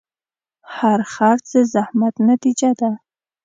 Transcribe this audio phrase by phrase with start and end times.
[0.75, 2.89] هر خرڅ د زحمت نتیجه ده.